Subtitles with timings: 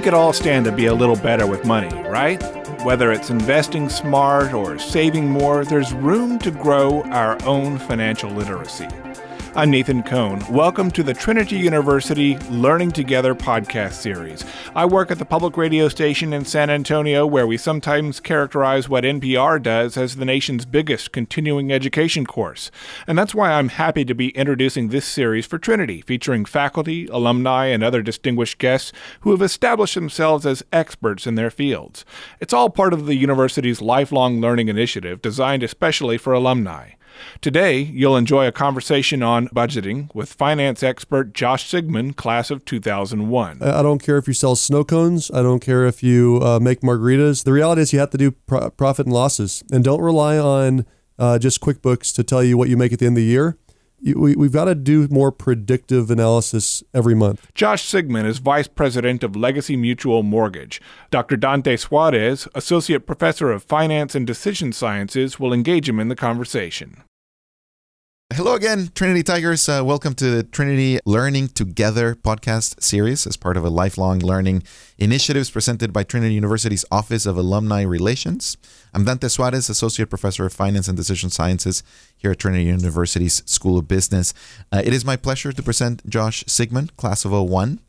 [0.00, 2.42] We could all stand to be a little better with money, right?
[2.84, 8.88] Whether it's investing smart or saving more, there's room to grow our own financial literacy.
[9.56, 10.44] I'm Nathan Cone.
[10.48, 14.44] Welcome to the Trinity University Learning Together podcast series.
[14.76, 19.02] I work at the public radio station in San Antonio, where we sometimes characterize what
[19.02, 22.70] NPR does as the nation's biggest continuing education course.
[23.08, 27.66] And that's why I'm happy to be introducing this series for Trinity, featuring faculty, alumni,
[27.66, 28.92] and other distinguished guests
[29.22, 32.04] who have established themselves as experts in their fields.
[32.38, 36.90] It's all part of the university's lifelong learning initiative designed especially for alumni.
[37.40, 43.62] Today, you'll enjoy a conversation on budgeting with finance expert Josh Sigmund, class of 2001.
[43.62, 45.30] I don't care if you sell snow cones.
[45.32, 47.44] I don't care if you uh, make margaritas.
[47.44, 50.86] The reality is you have to do pro- profit and losses, and don't rely on
[51.18, 53.56] uh, just QuickBooks to tell you what you make at the end of the year.
[54.02, 57.46] We, we've got to do more predictive analysis every month.
[57.54, 60.80] Josh Sigmund is Vice President of Legacy Mutual Mortgage.
[61.10, 61.36] Dr.
[61.36, 67.02] Dante Suarez, Associate Professor of Finance and Decision Sciences, will engage him in the conversation.
[68.32, 69.68] Hello again, Trinity Tigers.
[69.68, 74.62] Uh, welcome to the Trinity Learning Together podcast series as part of a lifelong learning
[74.98, 78.56] initiatives presented by Trinity University's Office of Alumni Relations.
[78.94, 81.82] I'm Dante Suarez, Associate Professor of Finance and Decision Sciences
[82.16, 84.32] here at Trinity University's School of Business.
[84.70, 87.80] Uh, it is my pleasure to present Josh Sigmund, Class of 01.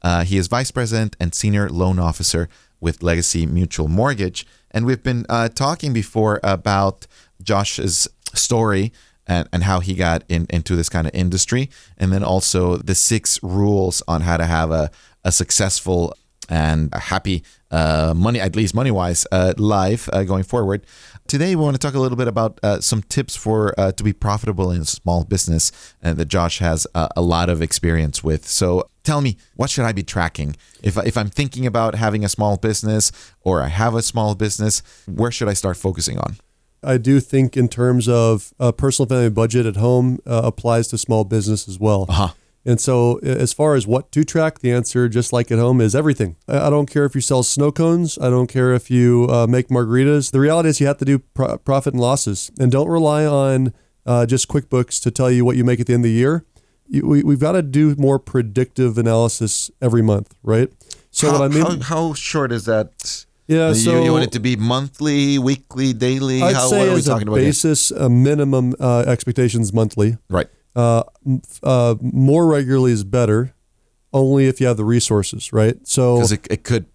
[0.00, 2.48] Uh, he is Vice President and Senior Loan Officer
[2.80, 4.46] with Legacy Mutual Mortgage.
[4.70, 7.06] And we've been uh, talking before about
[7.42, 8.92] Josh's story
[9.30, 11.70] and, and how he got in, into this kind of industry.
[11.96, 14.90] And then also the six rules on how to have a,
[15.24, 16.14] a successful
[16.48, 20.84] and a happy uh, money, at least money wise, uh, life uh, going forward.
[21.28, 24.02] Today, we want to talk a little bit about uh, some tips for uh, to
[24.02, 25.70] be profitable in a small business
[26.02, 28.48] uh, that Josh has a lot of experience with.
[28.48, 32.28] So, tell me, what should I be tracking if if I'm thinking about having a
[32.28, 33.12] small business
[33.42, 34.82] or I have a small business?
[35.06, 36.38] Where should I start focusing on?
[36.82, 40.98] I do think in terms of a personal family budget at home uh, applies to
[40.98, 42.06] small business as well.
[42.08, 42.28] Uh-huh.
[42.64, 45.94] And so, as far as what to track, the answer, just like at home, is
[45.94, 46.36] everything.
[46.46, 48.18] I don't care if you sell snow cones.
[48.18, 50.30] I don't care if you uh, make margaritas.
[50.30, 53.72] The reality is, you have to do pro- profit and losses, and don't rely on
[54.04, 56.44] uh, just QuickBooks to tell you what you make at the end of the year.
[56.86, 60.70] You, we, we've got to do more predictive analysis every month, right?
[61.10, 63.24] So, how, what I mean, how, how short is that?
[63.50, 66.40] Yeah, so you, you, want it to be monthly, weekly, daily.
[66.40, 67.40] I'd How, say what are we as talking a about?
[67.40, 70.18] basis, a minimum uh, expectations monthly.
[70.28, 70.46] Right.
[70.76, 71.02] Uh,
[71.64, 73.52] uh, more regularly is better,
[74.12, 75.52] only if you have the resources.
[75.52, 75.76] Right.
[75.82, 76.86] So because it, it could.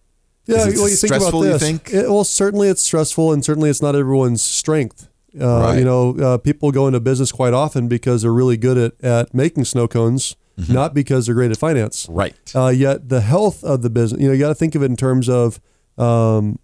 [0.45, 1.61] Yeah, well, you think about this.
[1.61, 1.89] Think?
[1.91, 5.09] It, well, certainly it's stressful, and certainly it's not everyone's strength.
[5.37, 5.79] Uh, Right.
[5.79, 9.33] You know, uh, people go into business quite often because they're really good at, at
[9.33, 10.37] making snow cones,
[10.69, 12.07] not because they're great at finance.
[12.09, 12.33] Right.
[12.55, 14.85] Uh, yet the health of the business, you know, you got to think of it
[14.85, 15.59] in terms of
[15.97, 16.59] um,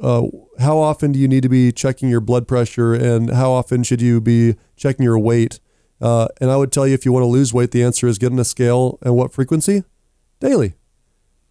[0.00, 0.22] uh,
[0.58, 4.00] how often do you need to be checking your blood pressure and how often should
[4.00, 5.60] you be checking your weight?
[6.00, 8.18] Uh, and I would tell you if you want to lose weight, the answer is
[8.18, 9.84] get on a scale and what frequency?
[10.40, 10.74] Daily.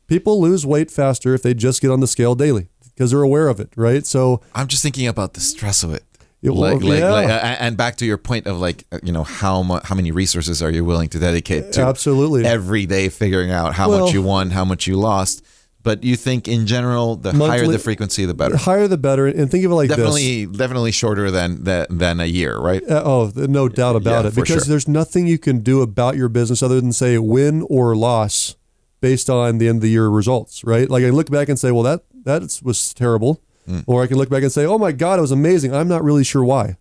[0.08, 3.48] People lose weight faster if they just get on the scale daily because they're aware
[3.48, 4.06] of it, right?
[4.06, 6.04] So, I'm just thinking about the stress of it.
[6.42, 7.12] It like, like, yeah.
[7.12, 10.12] like, and back to your point of like, uh, you know, how much, how many
[10.12, 12.46] resources are you willing to dedicate to absolutely.
[12.46, 15.46] every day figuring out how Well- much you won, how much you lost.
[15.82, 18.52] But you think in general, the higher the frequency, the better.
[18.54, 19.28] The higher the better.
[19.28, 22.84] And think of it like Definitely, definitely shorter than than, than a year, right?
[22.84, 24.36] Uh, oh, no doubt about Yeah, it.
[24.36, 24.72] Because sure.
[24.72, 28.58] there's nothing you can do about your business other than say win or loss
[29.00, 30.90] based on the end of the year results, right?
[30.90, 33.42] Like I look back and say, well, that that was terrible.
[33.68, 33.86] Mm.
[33.88, 35.74] Or I can look back and say, oh my God, it was amazing.
[35.74, 36.78] I'm not really sure why.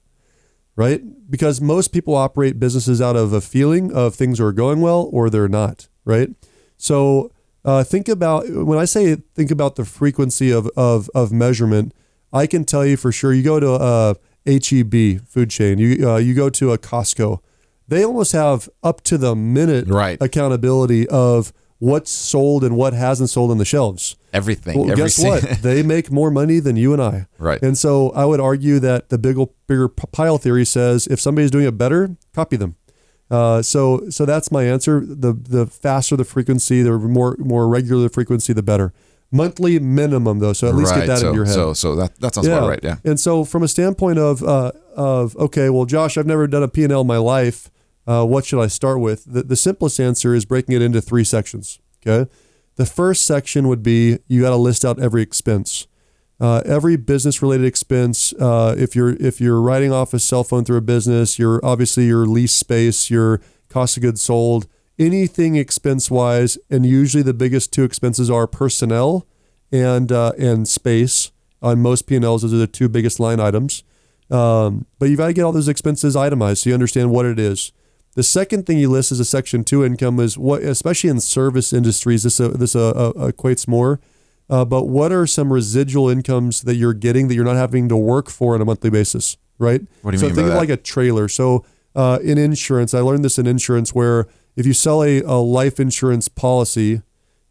[0.74, 1.02] Right?
[1.30, 5.30] Because most people operate businesses out of a feeling of things are going well or
[5.30, 5.88] they're not.
[6.04, 6.30] Right?
[6.76, 7.30] So
[7.68, 11.92] uh, think about when I say think about the frequency of, of, of measurement,
[12.32, 13.32] I can tell you for sure.
[13.32, 17.40] You go to a HEB food chain, you, uh, you go to a Costco,
[17.86, 20.16] they almost have up to the minute Right.
[20.20, 24.16] accountability of what's sold and what hasn't sold on the shelves.
[24.32, 24.78] Everything.
[24.78, 25.42] Well, every guess what?
[25.62, 27.26] they make more money than you and I.
[27.38, 27.62] Right.
[27.62, 31.66] And so I would argue that the bigger, bigger pile theory says if somebody's doing
[31.66, 32.76] it better, copy them.
[33.30, 35.02] Uh, so so that's my answer.
[35.04, 38.92] The the faster the frequency, the more more regular the frequency, the better.
[39.30, 41.00] Monthly minimum though, so at least right.
[41.00, 41.54] get that so, in your head.
[41.54, 42.80] So, so that that sounds about right.
[42.82, 42.96] Yeah.
[43.04, 46.68] And so from a standpoint of uh, of okay, well, Josh, I've never done a
[46.68, 47.70] P&L in my life.
[48.06, 49.24] Uh, what should I start with?
[49.26, 51.78] The, the simplest answer is breaking it into three sections.
[52.06, 52.30] Okay.
[52.76, 55.87] The first section would be you got to list out every expense.
[56.40, 58.32] Uh, every business related expense.
[58.34, 62.06] Uh, if you're if you're writing off a cell phone through a business, your obviously
[62.06, 64.68] your lease space, your cost of goods sold,
[64.98, 69.26] anything expense wise, and usually the biggest two expenses are personnel
[69.72, 71.32] and uh, and space.
[71.60, 73.82] On most P&Ls, those are the two biggest line items.
[74.30, 77.38] Um, but you've got to get all those expenses itemized so you understand what it
[77.38, 77.72] is.
[78.14, 81.72] The second thing you list as a Section Two income is what, especially in service
[81.72, 84.00] industries, this uh, this uh, uh, equates more.
[84.50, 87.96] Uh, but what are some residual incomes that you're getting that you're not having to
[87.96, 89.82] work for on a monthly basis, right?
[90.02, 90.58] What do you so mean think by of that?
[90.58, 91.28] like a trailer.
[91.28, 91.64] So
[91.94, 95.78] uh, in insurance, I learned this in insurance where if you sell a, a life
[95.78, 97.02] insurance policy,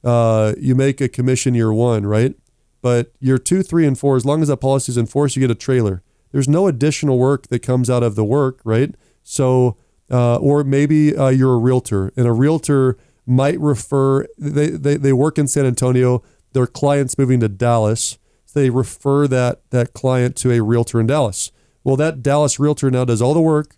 [0.04, 2.36] uh, you make a commission year one, right?
[2.82, 5.42] But year two, three, and four, as long as that policy is in force, you
[5.42, 6.04] get a trailer.
[6.32, 8.94] There's no additional work that comes out of the work, right?
[9.24, 9.78] So,
[10.10, 14.26] uh, or maybe uh, you're a realtor, and a realtor might refer.
[14.38, 16.24] They, they they work in San Antonio.
[16.58, 18.18] Their client's moving to Dallas.
[18.46, 21.52] So they refer that that client to a realtor in Dallas.
[21.84, 23.76] Well, that Dallas realtor now does all the work,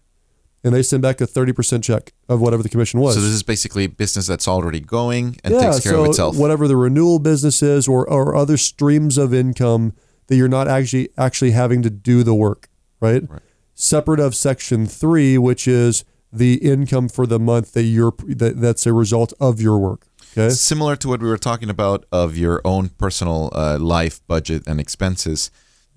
[0.63, 3.15] and they send back a thirty percent check of whatever the commission was.
[3.15, 6.37] So this is basically business that's already going and yeah, takes care so of itself.
[6.37, 9.91] whatever the renewal business is, or or other streams of income
[10.27, 12.69] that you're not actually actually having to do the work,
[13.01, 13.29] right?
[13.29, 13.41] Right.
[13.73, 18.85] Separate of Section Three, which is the income for the month that you're that, that's
[18.85, 20.05] a result of your work.
[20.31, 20.49] Okay.
[20.49, 24.79] Similar to what we were talking about of your own personal uh, life budget and
[24.79, 25.51] expenses.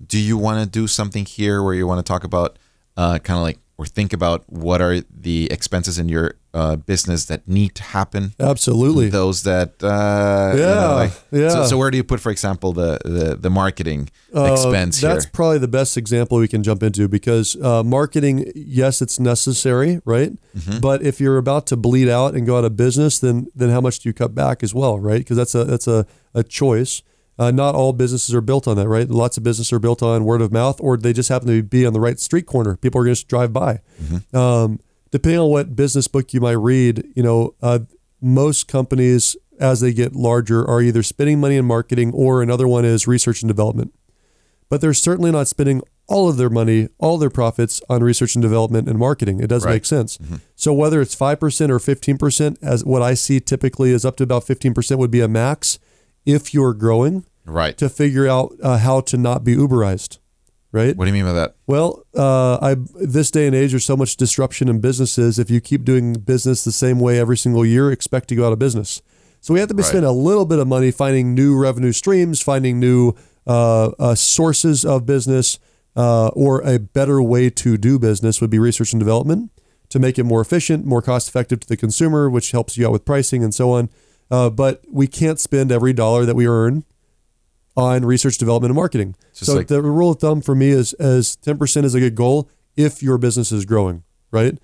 [0.05, 2.57] Do you want to do something here where you want to talk about
[2.97, 7.25] uh, kind of like or think about what are the expenses in your uh, business
[7.25, 8.33] that need to happen?
[8.39, 9.09] Absolutely.
[9.09, 11.49] Those that uh, you know, Yeah, like- yeah.
[11.49, 15.25] So, so where do you put, for example, the the, the marketing expense Uh, that's
[15.25, 15.31] here?
[15.33, 20.31] probably the best example we can jump into because uh, marketing, yes, it's necessary, right?
[20.55, 20.79] Mm-hmm.
[20.79, 23.81] But if you're about to bleed out and go out of business, then then how
[23.81, 25.19] much do you cut back as well, right?
[25.19, 27.01] Because that's a that's a, a choice.
[27.39, 29.09] Uh, not all businesses are built on that, right?
[29.09, 31.83] Lots of businesses are built on word of mouth, or they just happen to be
[31.83, 32.75] on the right street corner.
[32.77, 33.79] People are going to drive by.
[34.33, 34.79] Um,
[35.13, 37.79] depending on what business book you might read, you know, uh,
[38.19, 42.83] most companies as they get larger are either spending money in marketing or another one
[42.83, 43.93] is research and development
[44.73, 48.41] but they're certainly not spending all of their money, all their profits on research and
[48.41, 49.39] development and marketing.
[49.39, 49.75] It doesn't Right.
[49.75, 50.17] make sense.
[50.55, 54.47] So whether it's 5% or 15%, as what I see typically is up to about
[54.47, 55.77] 15% would be a max
[56.25, 57.77] if you're growing right.
[57.77, 60.17] to figure out uh, how to not be Uberized,
[60.73, 60.97] right?
[60.97, 61.55] What do you mean by that?
[61.67, 65.39] Well, uh, I this day and age, there's so much disruption in businesses.
[65.39, 68.51] If you keep doing business the same way every single year, expect to go out
[68.51, 69.01] of business.
[69.39, 69.89] So we have to be Right.
[69.89, 73.13] spend a little bit of money finding new revenue streams, finding new
[73.45, 75.59] uh, uh, sources of business,
[75.97, 79.51] uh, or a better way to do business would be research and development
[79.89, 82.91] to make it more efficient, more cost effective to the consumer, which helps you out
[82.93, 83.89] with pricing and so on.
[84.31, 86.83] Uh, but we can't spend every dollar that we earn
[87.75, 89.15] on research, development, and marketing.
[89.33, 91.99] Just so like- the rule of thumb for me is as ten percent is a
[91.99, 94.57] good goal if your business is growing, right?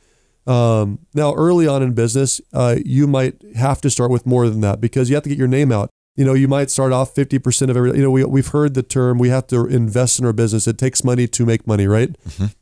[0.48, 4.62] Um, now, early on in business, uh, you might have to start with more than
[4.62, 5.90] that because you have to get your name out.
[6.16, 7.96] You know, you might start off fifty percent of every.
[7.96, 10.68] You know, we we've heard the term we have to invest in our business.
[10.68, 12.16] It takes money to make money, right?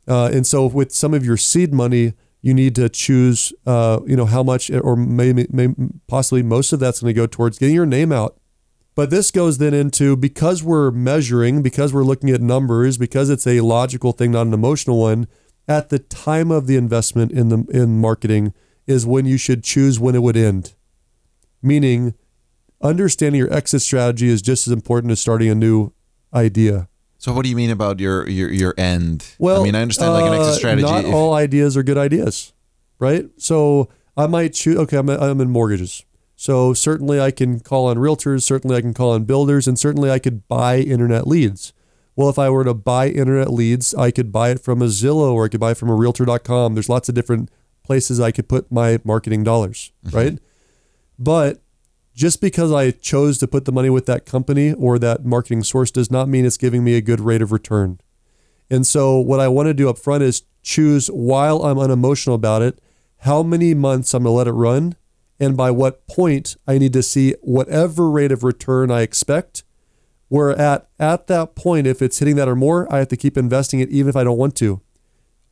[0.06, 2.12] Uh, and so, with some of your seed money,
[2.42, 3.52] you need to choose.
[3.66, 5.74] Uh, you know, how much, or maybe, maybe
[6.06, 8.36] possibly most of that's going to go towards getting your name out
[8.98, 13.46] but this goes then into because we're measuring, because we're looking at numbers, because it's
[13.46, 15.28] a logical thing, not an emotional one.
[15.68, 18.54] At the time of the investment in the in marketing
[18.88, 20.74] is when you should choose when it would end.
[21.62, 22.14] Meaning,
[22.82, 25.92] understanding your exit strategy is just as important as starting a new
[26.34, 26.88] idea.
[27.18, 29.24] So what do you mean about your your your end?
[29.38, 30.82] Well, I mean, I understand like an uh, exit strategy.
[30.82, 32.52] Not if- all ideas are good ideas,
[32.98, 33.30] right?
[33.36, 34.76] So I might choose.
[34.76, 36.04] Okay, I'm, I'm in mortgages.
[36.40, 38.44] So certainly I can call on realtors.
[38.44, 41.72] Certainly I can call on builders, and certainly I could buy internet leads.
[42.14, 45.32] Well, if I were to buy internet leads, I could buy it from a Zillow
[45.32, 46.74] or I could buy it from a Realtor.com.
[46.74, 47.50] There's lots of different
[47.82, 50.16] places I could put my marketing dollars, mm-hmm.
[50.16, 50.38] right?
[51.18, 51.60] But
[52.14, 55.90] just because I chose to put the money with that company or that marketing source
[55.90, 57.98] does not mean it's giving me a good rate of return.
[58.70, 62.62] And so, what I want to do up front is choose while I'm unemotional about
[62.62, 62.80] it,
[63.22, 64.94] how many months I'm going to let it run,
[65.40, 69.64] and by what point I need to see whatever rate of return I expect.
[70.28, 73.38] Where at at that point, if it's hitting that or more, I have to keep
[73.38, 74.82] investing it, even if I don't want to.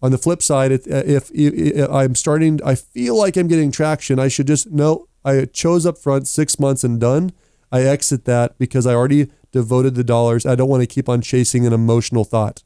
[0.02, 3.70] On the flip side, if, uh, if, if I'm starting, I feel like I'm getting
[3.70, 5.08] traction, I should just no.
[5.24, 7.32] I chose up front six months and done.
[7.72, 10.44] I exit that because I already devoted the dollars.
[10.44, 12.62] I don't want to keep on chasing an emotional thought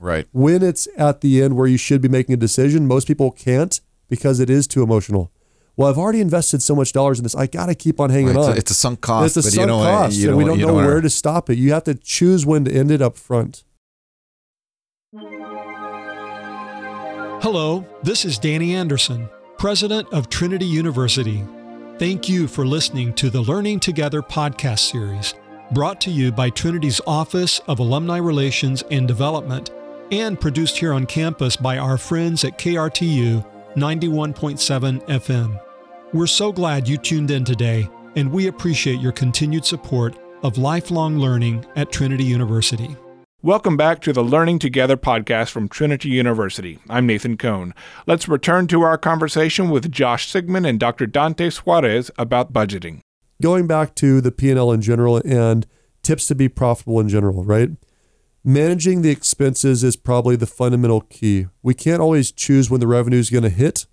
[0.00, 0.26] right.
[0.32, 3.80] when it's at the end where you should be making a decision, most people can't
[4.08, 5.32] because it is too emotional.
[5.76, 7.34] Well, I've already invested so much dollars in this.
[7.34, 8.52] I got to keep on hanging Right, it's, on.
[8.52, 10.44] a, it's a sunk cost, It's a but sunk you know cost, you and we
[10.44, 11.58] don't you know wanna- where to stop it.
[11.58, 13.64] You have to choose when to end it up front.
[17.42, 19.28] Hello, this is Danny Anderson,
[19.58, 21.44] President of Trinity University.
[21.98, 25.34] Thank you for listening to the Learning Together podcast series,
[25.72, 29.70] brought to you by Trinity's Office of Alumni Relations and Development
[30.10, 33.44] and produced here on campus by our friends at KRTU
[33.76, 35.60] 91.7 FM.
[36.12, 41.18] We're so glad you tuned in today, and we appreciate your continued support of lifelong
[41.18, 42.96] learning at Trinity University.
[43.42, 46.78] Welcome back to the Learning Together podcast from Trinity University.
[46.88, 47.74] I'm Nathan Cone.
[48.06, 51.06] Let's return to our conversation with Josh Sigmund and Dr.
[51.08, 53.00] Dante Suarez about budgeting.
[53.42, 55.66] Going back to the P&L in general and
[56.04, 57.70] tips to be profitable in general, right?
[58.44, 61.46] Managing the expenses is probably the fundamental key.
[61.62, 63.86] We can't always choose when the revenue is going to hit.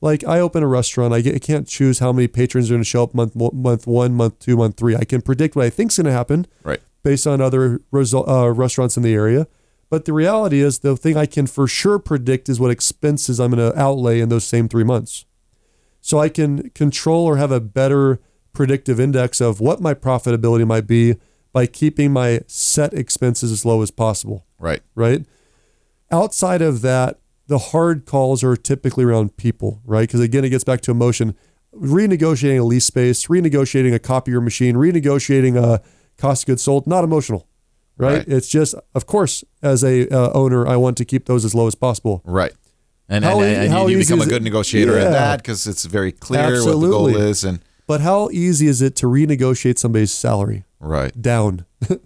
[0.00, 2.82] Like I open a restaurant, I, get, I can't choose how many patrons are going
[2.82, 4.94] to show up month month one, month two, month three.
[4.94, 6.46] I can predict what I think is going to happen.
[6.62, 9.46] Right based on other result, uh, restaurants in the area.
[9.88, 13.52] But the reality is, the thing I can for sure predict is what expenses I'm
[13.52, 15.24] going to outlay in those same three months.
[16.00, 18.18] So I can control or have a better
[18.52, 21.14] predictive index of what my profitability might be
[21.56, 24.44] by keeping my set expenses as low as possible.
[24.58, 24.82] Right.
[24.94, 25.24] Right.
[26.10, 30.06] Outside of that, the hard calls are typically around people, right?
[30.06, 31.34] Because again, it gets back to emotion.
[31.74, 35.80] Renegotiating a lease space, renegotiating a copier machine, renegotiating a
[36.18, 37.48] cost of goods sold, not emotional,
[37.96, 38.18] right?
[38.18, 38.28] right.
[38.28, 41.66] It's just, of course, as a uh, owner, I want to keep those as low
[41.66, 42.20] as possible.
[42.26, 42.52] Right.
[43.08, 45.06] And, how, and, and you become a good negotiator yeah.
[45.06, 46.80] at that because it's very clear Absolutely.
[46.80, 47.44] what the goal is.
[47.44, 50.65] And but how easy is it to renegotiate somebody's salary?
[50.80, 51.20] Right.
[51.20, 51.66] Down.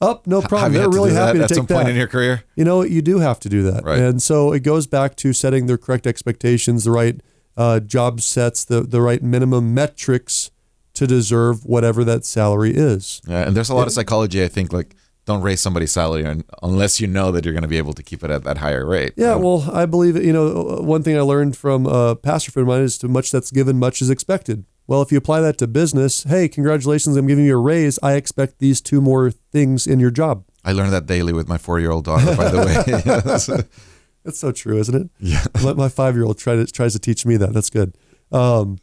[0.00, 0.72] Up, no problem.
[0.72, 2.44] They're really happy to at take some point in your career.
[2.56, 3.98] You know, you do have to do that, right.
[3.98, 7.20] and so it goes back to setting the correct expectations, the right
[7.58, 10.50] uh, job sets, the the right minimum metrics
[10.94, 13.20] to deserve whatever that salary is.
[13.28, 14.42] Yeah, and there's a lot of psychology.
[14.42, 14.96] I think like
[15.26, 18.24] don't raise somebody's salary unless you know that you're going to be able to keep
[18.24, 19.12] it at that higher rate.
[19.16, 22.74] Yeah, well, I believe you know one thing I learned from a pastor friend of
[22.74, 24.64] mine is to much that's given, much is expected.
[24.90, 27.96] Well, if you apply that to business, hey, congratulations, I'm giving you a raise.
[28.02, 30.42] I expect these two more things in your job.
[30.64, 32.34] I learned that daily with my four-year-old daughter.
[32.34, 33.68] By the way,
[34.24, 35.08] that's so true, isn't it?
[35.20, 35.44] Yeah.
[35.76, 37.52] my five-year-old tries to tries to teach me that.
[37.52, 37.96] That's good.
[38.32, 38.78] Um,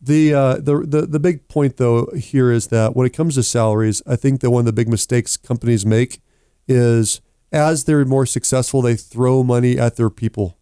[0.00, 3.44] the, uh, the the the big point though here is that when it comes to
[3.44, 6.20] salaries, I think that one of the big mistakes companies make
[6.66, 7.20] is
[7.52, 10.58] as they're more successful, they throw money at their people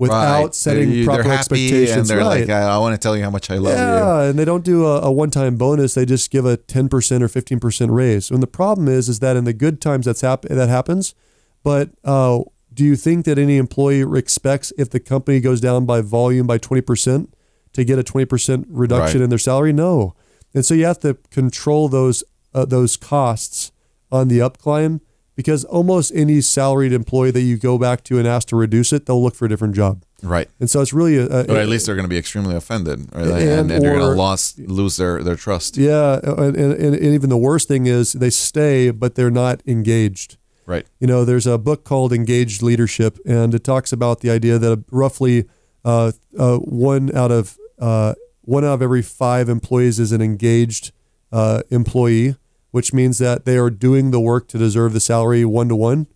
[0.00, 0.54] without right.
[0.54, 1.96] setting they're, proper they're expectations.
[1.96, 2.40] And they're right.
[2.40, 3.98] like, I, I, want to tell you how much I love yeah, you.
[3.98, 5.94] Yeah, and they don't do a, a one-time bonus.
[5.94, 8.30] They just give a 10% or 15% raise.
[8.30, 11.14] And the problem is, is that in the good times that's hap- that happens.
[11.62, 12.40] But uh,
[12.74, 16.58] do you think that any employee expects if the company goes down by volume by
[16.58, 17.28] 20%?
[17.72, 19.24] to get a 20% reduction right.
[19.24, 19.72] in their salary?
[19.72, 20.14] No.
[20.54, 23.70] And so you have to control those uh, those costs
[24.10, 25.00] on the up climb
[25.40, 29.06] because almost any salaried employee that you go back to and ask to reduce it,
[29.06, 30.04] they'll look for a different job.
[30.22, 30.50] Right.
[30.60, 33.08] And so it's really a, a or at least they're going to be extremely offended,
[33.14, 33.24] right?
[33.24, 35.78] and, and, and, they're going to lose lose their their trust.
[35.78, 40.36] Yeah, and, and, and even the worst thing is they stay, but they're not engaged.
[40.66, 40.86] Right.
[40.98, 44.84] You know, there's a book called Engaged Leadership, and it talks about the idea that
[44.90, 45.46] roughly
[45.86, 50.92] uh, uh, one out of uh, one out of every five employees is an engaged
[51.32, 52.36] uh, employee,
[52.70, 56.06] which means that they are doing the work to deserve the salary one to one.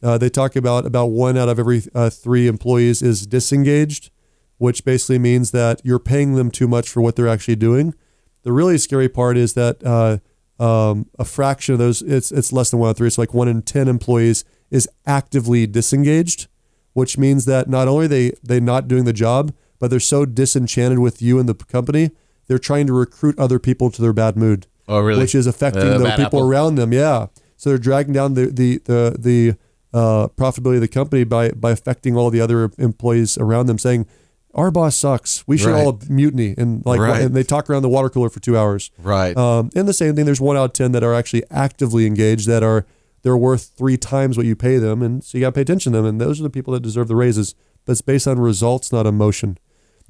[0.00, 4.10] They talk about about one out of every uh, three employees is disengaged,
[4.58, 7.94] which basically means that you're paying them too much for what they're actually doing.
[8.42, 10.18] The really scary part is that uh,
[10.62, 13.08] um, a fraction of those, it's it's less than one out three.
[13.08, 16.46] It's like one in ten employees is actively disengaged,
[16.92, 21.00] which means that not only they they not doing the job, but they're so disenchanted
[21.00, 22.12] with you and the company,
[22.46, 24.68] they're trying to recruit other people to their bad mood.
[24.88, 25.20] Oh, really?
[25.20, 26.48] Which is affecting uh, the people apple.
[26.48, 26.92] around them.
[26.92, 27.26] Yeah.
[27.56, 29.56] So they're dragging down the the the the
[29.92, 34.06] uh, profitability of the company by by affecting all the other employees around them, saying,
[34.54, 35.46] "Our boss sucks.
[35.46, 35.84] We should right.
[35.84, 37.22] all mutiny." And like, right.
[37.22, 38.90] and they talk around the water cooler for two hours.
[38.98, 39.36] Right.
[39.36, 40.26] Um, and the same thing.
[40.26, 42.86] There's one out of ten that are actually actively engaged that are
[43.22, 45.92] they're worth three times what you pay them, and so you got to pay attention
[45.92, 46.06] to them.
[46.06, 47.54] And those are the people that deserve the raises.
[47.84, 49.58] But it's based on results, not emotion.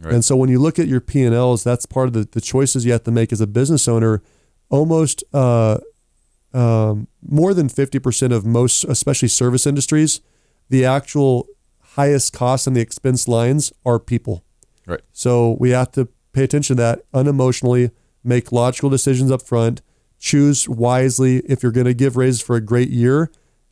[0.00, 0.14] Right.
[0.14, 2.40] And so when you look at your P and Ls, that's part of the, the
[2.40, 4.22] choices you have to make as a business owner.
[4.68, 5.78] Almost uh,
[6.52, 10.20] um, more than fifty percent of most, especially service industries,
[10.68, 11.46] the actual
[11.80, 14.44] highest costs and the expense lines are people.
[14.86, 15.00] Right.
[15.12, 17.90] So we have to pay attention to that unemotionally,
[18.22, 19.82] make logical decisions up front,
[20.18, 21.38] choose wisely.
[21.46, 23.30] If you're going to give raises for a great year,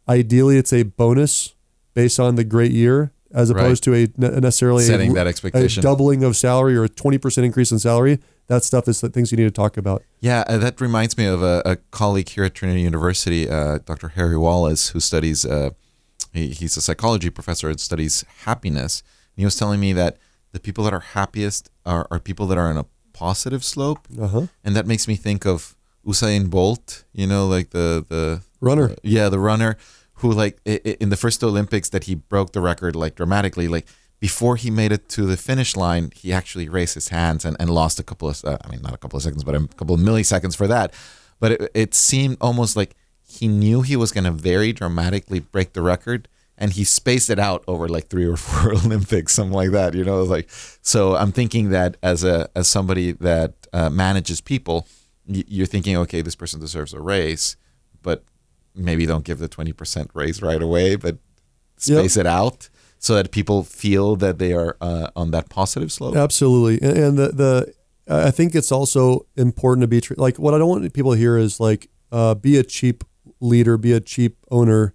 [0.09, 1.55] ideally it's a bonus
[1.93, 4.09] based on the great year as opposed right.
[4.15, 7.45] to a necessarily setting a, that expectation, a doubling of salary or a twenty percent
[7.45, 8.21] increase in salary.
[8.47, 10.03] That stuff is the things you need to talk about.
[10.21, 14.09] Yeah, uh, that reminds me of a, a, colleague here at Trinity University, uh, Dr.
[14.11, 15.47] Harry Wallace, who studies.
[15.47, 15.71] Uh,
[16.33, 19.03] he, he's a psychology professor and studies happiness.
[19.35, 20.19] And he was telling me that
[20.53, 22.85] the people that are happiest are, are people that are in a
[23.15, 24.47] positive slope, Uh huh.
[24.65, 25.75] and that makes me think of
[26.07, 27.05] Usain Bolt.
[27.13, 28.95] You know, like the the Runner.
[29.03, 29.77] yeah, the runner
[30.19, 33.69] who like in the first Olympics that he broke the record like dramatically.
[33.69, 33.87] Like
[34.25, 37.69] before he made it to the finish line, he actually raised his hands and, and
[37.69, 39.95] lost a couple of uh, I mean not a couple of seconds, but a couple
[39.95, 40.95] of milliseconds for that.
[41.41, 45.75] But it, it seemed almost like he knew he was going to very dramatically break
[45.75, 46.27] the record.
[46.57, 49.93] And he spaced it out over like three or four Olympics, something like that.
[49.93, 50.49] You know, like
[50.81, 51.17] so.
[51.17, 54.87] I'm thinking that as a as somebody that uh, manages people,
[55.29, 57.59] y- you're thinking, okay, this person deserves a raise,
[58.01, 58.25] but
[58.75, 61.19] maybe don't give the 20% raise right away, but
[61.77, 62.71] space it out
[63.05, 66.17] so that people feel that they are uh, on that positive slope.
[66.17, 67.75] Absolutely, and, and the the
[68.27, 71.19] I think it's also important to be tr- like what I don't want people to
[71.19, 73.05] hear is like uh, be a cheap
[73.41, 74.95] leader, be a cheap owner,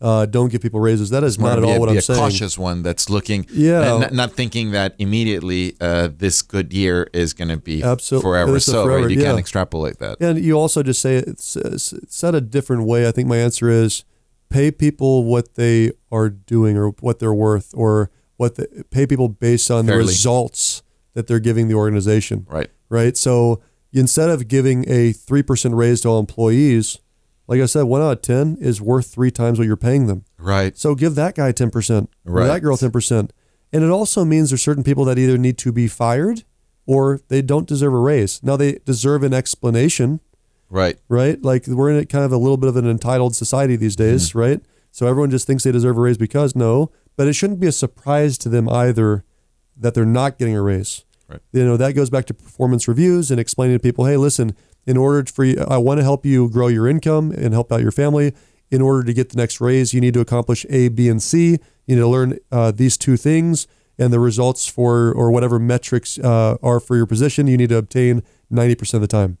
[0.00, 1.10] uh, don't give people raises.
[1.10, 2.20] That is not at be all a, what be I'm a saying.
[2.20, 3.90] cautious one that's looking, Yeah.
[3.90, 8.60] and not, not thinking that immediately uh, this good year is going to be forever.
[8.60, 9.26] So forever, right, you yeah.
[9.26, 10.18] can't extrapolate that.
[10.20, 13.08] And you also just say it's, it's said a different way.
[13.08, 14.04] I think my answer is
[14.48, 19.28] pay people what they are doing or what they're worth, or what the, pay people
[19.28, 20.02] based on Fairly.
[20.04, 20.82] the results
[21.14, 22.46] that they're giving the organization.
[22.48, 22.70] Right.
[22.88, 23.16] right?
[23.16, 23.60] So
[23.92, 26.98] instead of giving a 3% raise to all employees,
[27.46, 30.24] like I said, one out of 10 is worth three times what you're paying them.
[30.38, 30.76] Right.
[30.76, 32.46] So give that guy 10% or Right.
[32.46, 33.30] that girl 10%.
[33.72, 36.44] And it also means there's certain people that either need to be fired
[36.86, 38.40] or they don't deserve a raise.
[38.42, 40.20] Now they deserve an explanation,
[40.70, 40.98] Right.
[41.08, 41.42] right?
[41.42, 44.30] Like we're in a kind of a little bit of an entitled society these days,
[44.30, 44.38] Mm-hmm.
[44.38, 44.60] right?
[44.90, 47.72] So everyone just thinks they deserve a raise because no, but it shouldn't be a
[47.72, 49.24] surprise to them either
[49.76, 51.04] that they're not getting a raise.
[51.28, 51.40] Right.
[51.52, 54.56] You know, that goes back to performance reviews and explaining to people, hey, listen,
[54.86, 57.80] in order for you, I want to help you grow your income and help out
[57.82, 58.34] your family.
[58.70, 61.58] In order to get the next raise, you need to accomplish A, B, and C.
[61.86, 63.66] You need to learn uh, these two things
[63.98, 67.76] and the results for, or whatever metrics uh, are for your position, you need to
[67.76, 68.22] obtain
[68.52, 69.38] 90% of the time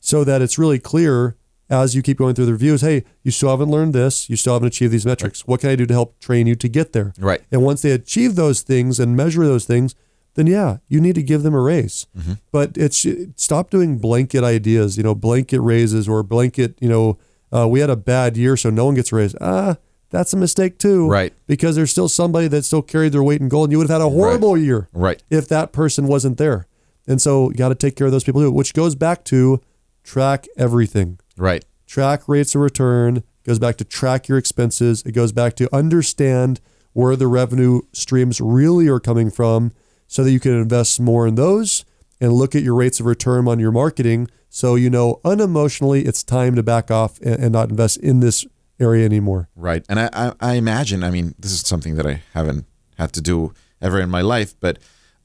[0.00, 1.36] so that it's really clear
[1.70, 4.54] as you keep going through the reviews hey you still haven't learned this you still
[4.54, 7.12] haven't achieved these metrics what can i do to help train you to get there
[7.18, 7.42] Right.
[7.52, 9.94] and once they achieve those things and measure those things
[10.34, 12.06] then yeah you need to give them a raise
[12.52, 13.04] but it's
[13.36, 17.18] stop doing blanket ideas you know blanket raises or blanket you know
[17.52, 19.36] uh, we had a bad year so no one gets raised.
[19.40, 19.76] ah
[20.10, 21.34] that's a mistake too Right.
[21.46, 24.00] because there's still somebody that still carried their weight in gold and you would have
[24.00, 25.22] had a horrible year Right.
[25.28, 26.66] if that person wasn't there.
[27.06, 29.60] And so you got to take care of those people too, which goes back to
[30.04, 31.18] track everything.
[31.36, 31.64] Right.
[31.86, 35.02] Track rates of return, goes back to track your expenses.
[35.06, 36.60] It goes back to understand
[36.92, 39.72] where the revenue streams really are coming from
[40.06, 41.84] so that you can invest more in those
[42.20, 46.22] and look at your rates of return on your marketing so you know unemotionally it's
[46.22, 48.46] time to back off and, not invest in this
[48.80, 49.48] area anymore.
[49.54, 49.84] Right.
[49.88, 52.64] And I, I, I imagine, I mean, this is something that I haven't
[52.96, 54.78] had to do ever in my life, but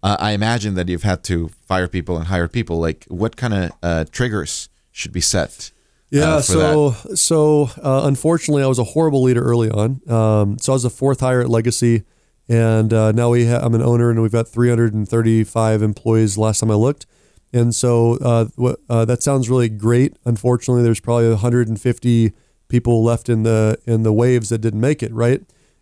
[0.04, 2.78] uh, I imagine that you've had to fire people and hire people.
[2.80, 5.72] Like, what kind of uh, triggers should be set?
[6.14, 6.36] uh, Yeah.
[6.36, 6.44] that?
[6.44, 10.02] so so uh, unfortunately, I was a horrible leader early on.
[10.08, 12.04] Um, so I was the fourth hire at Legacy,
[12.50, 16.38] and uh, now we ha- I'm an owner, and we've got 335 employees.
[16.38, 17.06] Last time I looked,
[17.52, 20.18] and so uh, what, uh, that sounds really great.
[20.26, 22.34] Unfortunately, there's probably 150
[22.68, 25.12] people left in the in the waves that didn't make it.
[25.14, 25.42] Right.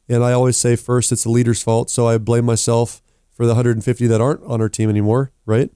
[0.09, 1.89] And I always say first, it's the leader's fault.
[1.89, 3.01] So I blame myself
[3.41, 5.31] for the 150 that aren't on our team anymore.
[5.47, 5.71] Right.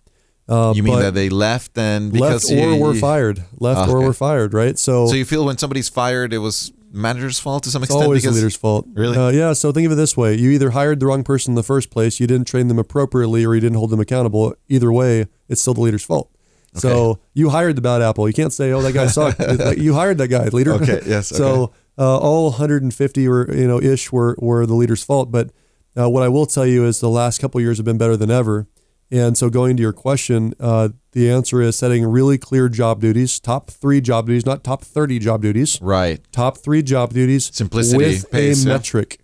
[0.48, 4.14] Uh, you mean that they left and left or you, were fired, left or were
[4.14, 4.54] fired.
[4.54, 4.78] Right.
[4.78, 8.04] So So you feel when somebody's fired, it was manager's fault to some It's extent?
[8.04, 8.86] always because the leader's fault.
[8.94, 9.18] Really?
[9.18, 9.54] Uh, yeah.
[9.54, 11.90] So think of it this way: you either hired the wrong person in the first
[11.90, 14.54] place, you didn't train them appropriately, or you didn't hold them accountable.
[14.70, 16.30] Either way, it's still the leader's fault.
[16.76, 18.28] So you hired the bad apple.
[18.28, 19.40] You can't say, "Oh, that guy sucked."
[19.80, 20.74] You hired that guy, leader.
[20.74, 25.32] Okay, yes, so uh, all 150 or you know ish were were the leader's fault.
[25.32, 25.50] But
[25.98, 28.32] uh, what I will tell you is the last couple years have been better than
[28.32, 28.68] ever.
[29.12, 33.40] And so going to your question, uh, the answer is setting really clear job duties,
[33.40, 36.20] top three job duties, not top 30 job duties right.
[36.32, 38.74] top three job duties Simplicity with pays, a yeah.
[38.76, 39.20] metric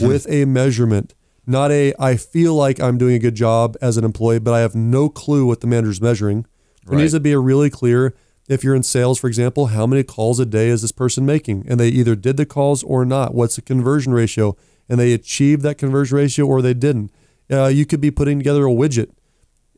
[0.00, 1.14] with a measurement
[1.46, 4.60] not a i feel like i'm doing a good job as an employee but i
[4.60, 6.98] have no clue what the manager's measuring It Right.
[6.98, 8.14] needs to be a really clear
[8.50, 11.64] if you're in sales for example how many calls a day is this person making
[11.66, 14.56] and they either did the calls or not what's the conversion ratio
[14.88, 17.10] and they achieved that conversion ratio or they didn't
[17.50, 19.10] uh, you could be putting together a widget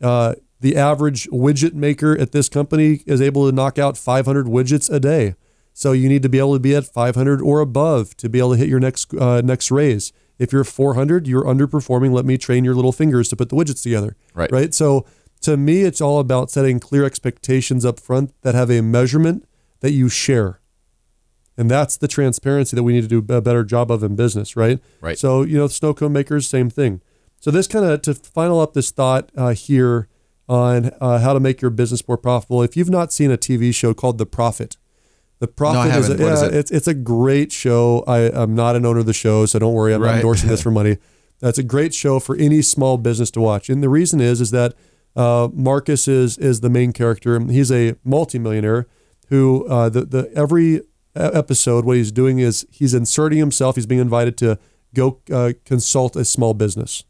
[0.02, 4.92] uh, the average widget maker at this company is able to knock out 500 widgets
[4.92, 5.34] a day.
[5.72, 8.52] So you need to be able to be at 500 or above to be able
[8.52, 10.12] to hit your next uh, next raise.
[10.38, 12.12] If you're 400, you're underperforming.
[12.12, 14.16] Let me train your little fingers to put the widgets together.
[14.34, 14.50] Right.
[14.50, 14.74] Right.
[14.74, 15.06] So
[15.42, 19.46] to me, it's all about setting clear expectations up front that have a measurement
[19.80, 20.59] that you share.
[21.60, 24.56] And that's the transparency that we need to do a better job of in business,
[24.56, 24.80] right?
[25.02, 25.18] Right.
[25.18, 27.02] So, you know, snow cone makers, same thing.
[27.38, 30.08] So this kind of to final up this thought uh, here,
[30.48, 32.60] on uh, how to make your business more profitable.
[32.62, 34.76] If you've not seen a TV show called The Profit,
[35.38, 36.12] The Profit is, a.
[36.16, 36.54] What is it?
[36.54, 38.02] it's it's a great show.
[38.08, 39.94] I, I'm not an owner of the show, so don't worry.
[39.94, 40.16] I'm not Right.
[40.16, 40.98] endorsing this for money.
[41.38, 43.68] That's a great show for any small business to watch.
[43.70, 44.74] And the reason is is that
[45.14, 47.38] uh, Marcus is is the main character.
[47.46, 48.86] He's a multimillionaire
[49.28, 50.80] who uh, the the every
[51.14, 53.76] episode what he's doing is he's inserting himself.
[53.76, 54.58] He's being invited to
[54.94, 57.04] go uh, consult a small business,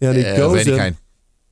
[0.00, 0.96] and he Uh, goes any in kind.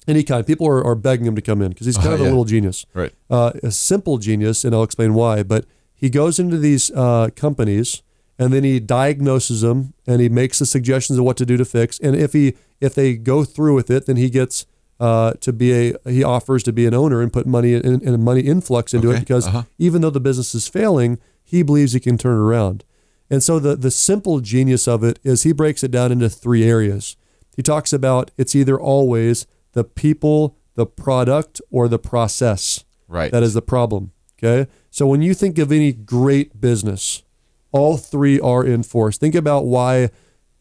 [0.06, 0.46] any kind.
[0.46, 2.30] People are, are begging him to come in because he's kind Uh-huh, of a yeah.
[2.30, 3.12] little genius Right.
[3.30, 5.42] uh, a simple genius, and I'll explain why.
[5.42, 8.02] But he goes into these uh, companies
[8.38, 11.64] and then he diagnoses them and he makes the suggestions of what to do to
[11.64, 11.98] fix.
[12.00, 14.66] And if he if they go through with it, then he gets
[15.00, 18.22] uh, to be a he offers to be an owner and put money in, in
[18.22, 19.62] money influx into Okay, it because uh-huh.
[19.78, 22.82] even though the business is failing, he believes he can turn it around.
[23.30, 26.64] And so the the simple genius of it is he breaks it down into three
[26.64, 27.16] areas.
[27.56, 32.84] He talks about it's either always the people, the product, or the process.
[33.08, 33.30] Right.
[33.30, 34.12] That is the problem.
[34.42, 34.68] Okay.
[34.90, 37.22] So when you think of any great business,
[37.72, 39.16] all three are in force.
[39.18, 40.10] Think about why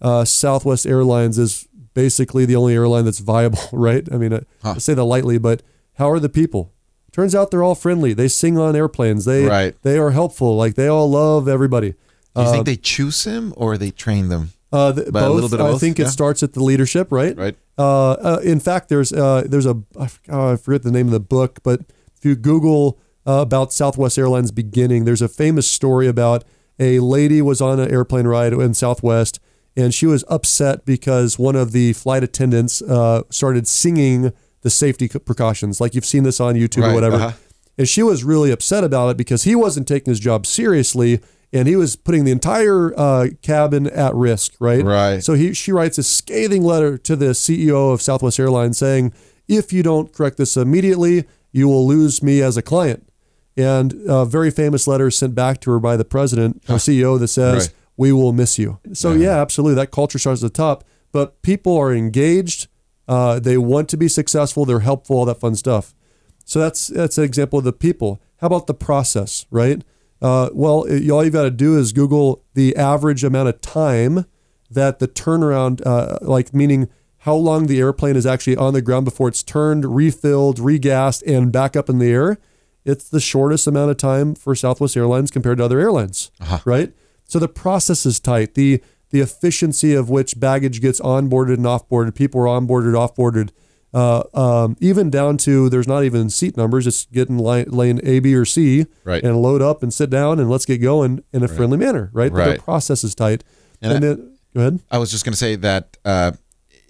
[0.02, 4.08] uh, Southwest Airlines is basically the only airline that's viable, right?
[4.12, 5.62] I mean, I- I say that lightly, but
[5.96, 6.74] how are the people?
[7.14, 8.14] Turns out they're all friendly.
[8.14, 9.24] They sing on airplanes.
[9.26, 9.76] They Right.
[9.84, 10.58] they are helpful.
[10.58, 11.94] Like they all love everybody.
[12.36, 14.52] Do you think they choose him or they train them?
[14.72, 15.36] Uh, th- both.
[15.36, 17.38] little bit of I both, think it starts at the leadership, right?
[17.38, 17.56] Right.
[17.78, 20.08] Uh, uh, in fact, there's uh, there's a oh,
[20.52, 21.82] I forget the name of the book, but
[22.18, 22.98] if you Google
[23.28, 26.44] uh, about Southwest Airlines beginning, there's a famous story about
[26.80, 29.40] a lady was on an airplane ride in Southwest,
[29.78, 35.08] and she was upset because one of the flight attendants uh, started singing the safety
[35.08, 37.16] precautions, like you've seen this on YouTube or whatever.
[37.18, 37.32] uh-huh.
[37.78, 41.20] And she was really upset about it because he wasn't taking his job seriously
[41.54, 44.84] and he was putting the entire uh, cabin at risk, right?
[44.84, 45.24] Right.
[45.24, 49.14] So he she writes a scathing letter to the CEO of Southwest Airlines saying,
[49.48, 53.08] "If you don't correct this immediately, you will lose me as a client."
[53.56, 57.28] And a very famous letter sent back to her by the president or CEO that
[57.28, 57.76] says, Right.
[57.98, 60.84] "We will miss you." So yeah, absolutely, that culture starts at the top.
[61.12, 62.68] But people are engaged.
[63.08, 64.66] Uh, they want to be successful.
[64.66, 65.18] They're helpful.
[65.18, 65.94] All that fun stuff.
[66.46, 68.22] So that's that's an example of the people.
[68.38, 69.82] How about the process, right?
[70.22, 74.26] Uh, well, it, all you've got to do is Google the average amount of time
[74.70, 76.90] that the turnaround, uh, like meaning
[77.20, 81.52] how long the airplane is actually on the ground before it's turned, refilled, regassed, and
[81.52, 82.38] back up in the air.
[82.86, 86.32] It's the shortest amount of time for Southwest Airlines compared to other airlines,
[86.66, 86.94] right?
[87.26, 88.56] So the process is tight.
[88.56, 88.82] The
[89.14, 93.52] the efficiency of which baggage gets onboarded and offboarded, people are onboarded, offboarded,
[93.94, 96.88] uh, um, even down to there's not even seat numbers.
[96.88, 99.24] It's getting line, lane A, B, or C, Right.
[99.24, 102.34] and load up and sit down and let's get going in a friendly manner, right?
[102.34, 103.44] But the process is tight.
[103.84, 104.80] And And, I- then go ahead.
[104.90, 106.32] I was just going to say that uh,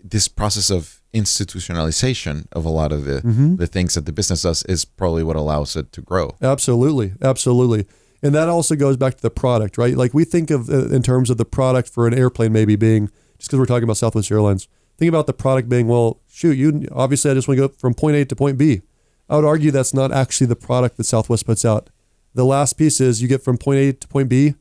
[0.02, 3.56] this process of institutionalization of a lot of the Mm-hmm.
[3.58, 6.36] the things that the business does is probably what allows it to grow.
[6.42, 7.86] Absolutely, absolutely.
[8.24, 9.96] And that also goes back to the product, right?
[9.96, 13.08] Like we think of uh, in terms of the product for an airplane maybe being
[13.38, 14.68] just because we're talking about Southwest Airlines.
[14.98, 17.94] Think about the product being well, shoot, you obviously I just want to go from
[17.94, 18.82] point A to point B.
[19.30, 21.90] I would argue that's not actually the product that Southwest puts out.
[22.34, 24.56] The last piece is you get from point A to point B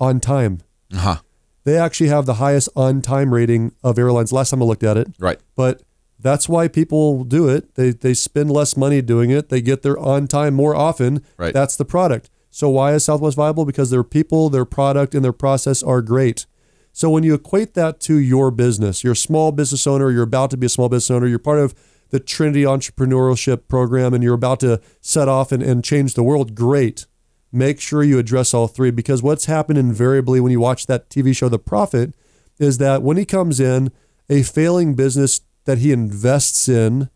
[0.00, 0.60] on time.
[0.92, 1.16] Uh-huh.
[1.64, 4.32] They actually have the highest on time rating of airlines.
[4.32, 5.38] Last time I looked at it, Right.
[5.56, 5.82] but
[6.18, 7.74] that's why people do it.
[7.74, 9.48] They they spend less money doing it.
[9.50, 11.22] They get their on time more often.
[11.36, 11.54] Right.
[11.54, 12.28] That's the product.
[12.54, 13.64] So why is Southwest viable?
[13.64, 16.46] Because their people, their product, and their process are great.
[16.92, 20.52] So when you equate that to your business, you're a small business owner, you're about
[20.52, 21.74] to be a small business owner, you're part of
[22.10, 26.54] the Trinity Entrepreneurship Program, and you're about to set off and, and change the world,
[26.54, 27.06] great.
[27.50, 31.34] Make sure you address all three because what's happened invariably when you watch that TV
[31.34, 32.14] show, The Profit,
[32.60, 33.90] is that when he comes in,
[34.30, 37.10] a failing business that he invests in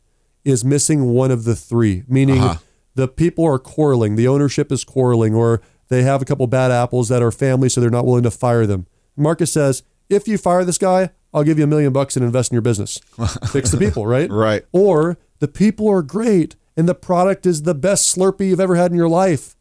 [0.44, 2.58] is missing one of the three, meaning Uh-huh.
[2.98, 7.08] The people are quarreling, the ownership is quarreling, or they have a couple bad apples
[7.08, 8.88] that are family, so they're not willing to fire them.
[9.16, 12.50] Marcus says, if you fire this guy, I'll give you a million bucks and invest
[12.50, 12.98] in your business.
[13.52, 14.28] Fix the people, right?
[14.28, 14.64] Right.
[14.72, 18.90] Or the people are great and the product is the best Slurpee you've ever had
[18.90, 19.54] in your life,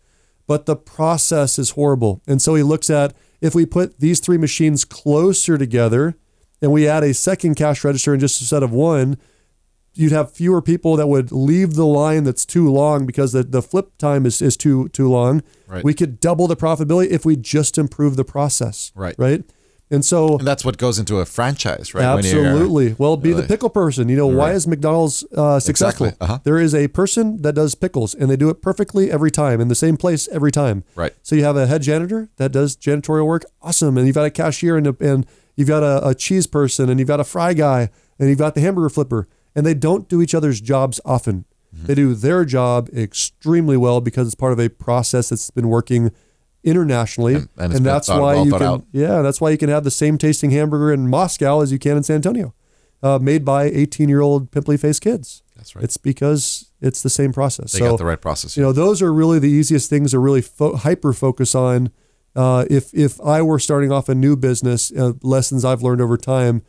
[0.48, 2.24] but the process is horrible.
[2.26, 6.16] And so he looks at if we put these three machines closer together
[6.60, 9.20] and we add a second cash register in just instead of one,
[9.98, 13.62] you'd have fewer people that would leave the line that's too long because the, the
[13.62, 15.44] flip time is, is too too long.
[15.68, 15.84] Right.
[15.84, 18.92] We could double the profitability if we just improve the process.
[18.96, 19.16] Right.
[19.18, 19.44] Right.
[19.90, 22.16] And so And that's what goes into a franchise, right?
[22.16, 22.96] When Absolutely.
[22.98, 24.10] well, be the pickle person.
[24.10, 26.08] You know, why is McDonald's uh, successful?
[26.08, 26.26] Exactly.
[26.26, 26.40] Uh-huh.
[26.44, 29.70] There is a person that does pickles, and they do it perfectly every time in
[29.70, 30.84] the same place every time.
[30.96, 31.14] Right.
[31.24, 34.30] So you have a head janitor that does janitorial work, awesome, and you've got a
[34.30, 37.54] cashier and a, and you've got a, a cheese person, and you've got a fry
[37.54, 41.44] guy, and you've got the hamburger flipper, and they don't do each other's jobs often.
[41.74, 46.12] They do their job extremely well because it's part of a process that's been working
[46.64, 48.86] internationally, And- and it's that's why well you can out.
[48.92, 51.98] yeah, that's why you can have the same tasting hamburger in Moscow as you can
[51.98, 52.54] in San Antonio,
[53.04, 55.44] uh, made by 18 year old pimply faced kids.
[55.56, 55.84] That's right.
[55.84, 57.72] It's because it's the same process.
[57.74, 58.58] they so got the right process.
[58.58, 61.90] you know those are really the easiest things to really fo- hyper focus on
[62.36, 66.16] uh, if if i were starting off a new business uh, lessons i've learned over
[66.18, 66.62] time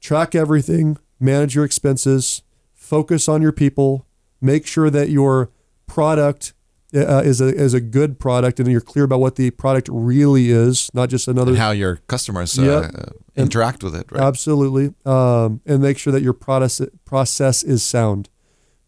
[0.00, 4.06] track everything manage your expenses focus on your people
[4.40, 5.50] make sure that your
[5.86, 6.52] product
[6.94, 10.50] uh, is a is a good product and you're clear about what the product really
[10.50, 12.94] is not just another and how your customers uh, Yep.
[12.94, 14.22] uh, interact with it, right?
[14.22, 18.28] absolutely um, and make sure that your process process is sound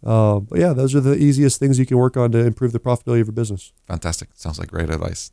[0.05, 2.79] uh, but yeah those are the easiest things you can work on to improve the
[2.79, 4.29] profitability of your business Fantastic.
[4.35, 5.33] Sounds like great advice.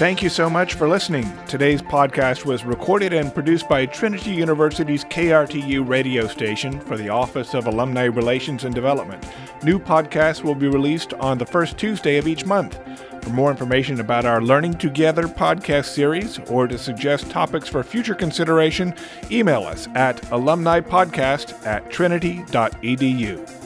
[0.00, 1.30] Thank you so much for listening.
[1.46, 7.52] Today's podcast was recorded and produced by Trinity University's KRTU radio station for the Office
[7.52, 9.22] of Alumni Relations and Development.
[9.62, 12.78] New podcasts will be released on the first Tuesday of each month.
[13.20, 18.14] For more information about our Learning Together podcast series or to suggest topics for future
[18.14, 18.94] consideration,
[19.30, 23.59] email us at alumnipodcast at trinity.edu.